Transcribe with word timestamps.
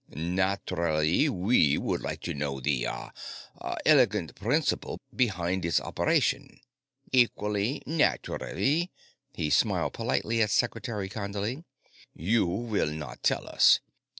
"Naturally, 0.15 1.29
we 1.29 1.77
would 1.77 2.01
like 2.01 2.21
to 2.21 2.33
know 2.33 2.59
the... 2.59 2.87
ah... 2.87 3.11
'elegant' 3.85 4.33
principle 4.33 4.99
behind 5.15 5.63
its 5.63 5.79
operation. 5.79 6.59
Equally 7.11 7.83
naturally" 7.85 8.89
he 9.35 9.51
smiled 9.51 9.93
politely 9.93 10.41
at 10.41 10.49
Secretary 10.49 11.07
Condley 11.07 11.65
"you 12.15 12.47
will 12.47 12.89
not 12.89 13.21
tell 13.21 13.47
us. 13.47 13.79